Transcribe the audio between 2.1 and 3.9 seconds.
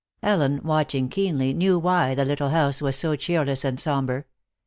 the little house was so cheerless and